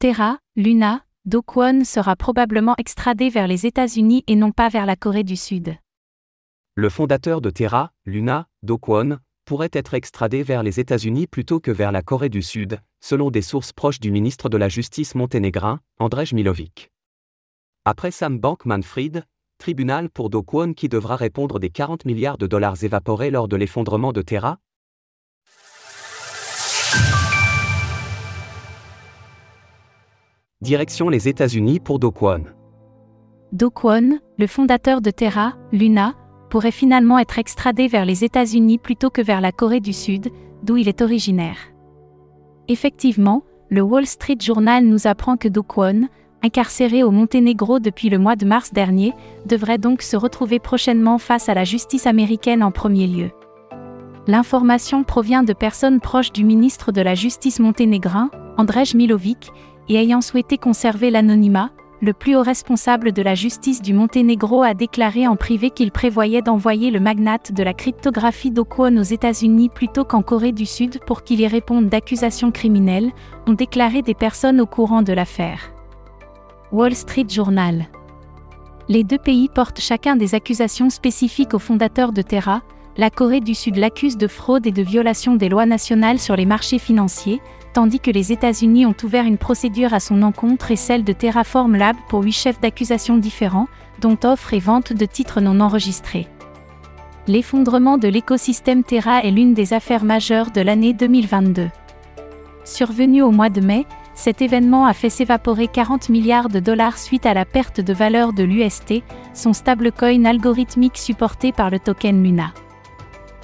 [0.00, 4.96] Terra, Luna, Do Kwon sera probablement extradé vers les États-Unis et non pas vers la
[4.96, 5.76] Corée du Sud.
[6.74, 11.70] Le fondateur de Terra, Luna, Do Kwon, pourrait être extradé vers les États-Unis plutôt que
[11.70, 15.80] vers la Corée du Sud, selon des sources proches du ministre de la Justice monténégrin,
[15.98, 16.90] Andrej Milovic.
[17.84, 19.26] Après Sam Bankman-Fried,
[19.58, 23.56] tribunal pour Do Kwon qui devra répondre des 40 milliards de dollars évaporés lors de
[23.56, 24.60] l'effondrement de Terra
[30.62, 32.44] Direction les États-Unis pour Do Kwon.
[34.36, 36.12] Le fondateur de Terra, Luna,
[36.50, 40.28] pourrait finalement être extradé vers les États-Unis plutôt que vers la Corée du Sud,
[40.62, 41.56] d'où il est originaire.
[42.68, 45.64] Effectivement, le Wall Street Journal nous apprend que Do
[46.42, 49.14] incarcéré au Monténégro depuis le mois de mars dernier,
[49.46, 53.30] devrait donc se retrouver prochainement face à la justice américaine en premier lieu.
[54.26, 59.50] L'information provient de personnes proches du ministre de la Justice monténégrin, Andrej Milovic,
[59.90, 64.72] et ayant souhaité conserver l'anonymat, le plus haut responsable de la justice du Monténégro a
[64.72, 70.04] déclaré en privé qu'il prévoyait d'envoyer le magnate de la cryptographie d'Okwon aux États-Unis plutôt
[70.04, 73.10] qu'en Corée du Sud pour qu'il y réponde d'accusations criminelles,
[73.48, 75.72] ont déclaré des personnes au courant de l'affaire.
[76.70, 77.86] Wall Street Journal.
[78.88, 82.62] Les deux pays portent chacun des accusations spécifiques au fondateur de Terra,
[82.96, 86.46] la Corée du Sud l'accuse de fraude et de violation des lois nationales sur les
[86.46, 87.40] marchés financiers,
[87.72, 91.76] tandis que les États-Unis ont ouvert une procédure à son encontre et celle de Terraform
[91.76, 93.68] Lab pour huit chefs d'accusation différents,
[94.00, 96.28] dont offre et vente de titres non enregistrés.
[97.26, 101.68] L'effondrement de l'écosystème Terra est l'une des affaires majeures de l'année 2022.
[102.64, 107.26] Survenu au mois de mai, cet événement a fait s'évaporer 40 milliards de dollars suite
[107.26, 112.52] à la perte de valeur de l'UST, son stablecoin algorithmique supporté par le token Luna.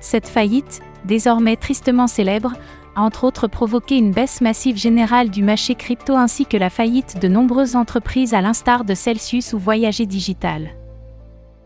[0.00, 2.52] Cette faillite, désormais tristement célèbre,
[2.94, 7.20] a entre autres provoqué une baisse massive générale du marché crypto ainsi que la faillite
[7.20, 10.70] de nombreuses entreprises à l'instar de Celsius ou Voyager Digital.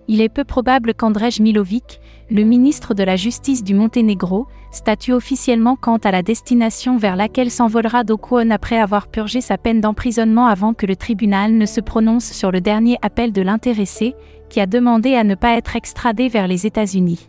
[0.09, 5.75] Il est peu probable qu'Andrej Milovic, le ministre de la Justice du Monténégro, statue officiellement
[5.75, 10.47] quant à la destination vers laquelle s'envolera Do Kwon après avoir purgé sa peine d'emprisonnement
[10.47, 14.15] avant que le tribunal ne se prononce sur le dernier appel de l'intéressé,
[14.49, 17.29] qui a demandé à ne pas être extradé vers les États-Unis.